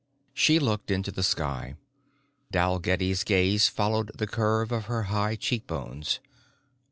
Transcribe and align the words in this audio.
he 0.33 0.57
looked 0.57 0.89
into 0.89 1.11
the 1.11 1.21
sky. 1.21 1.75
Dalgetty's 2.51 3.23
gaze 3.23 3.67
followed 3.69 4.09
the 4.17 4.25
curve 4.25 4.71
of 4.71 4.85
her 4.85 5.03
high 5.13 5.35
cheekbones. 5.35 6.19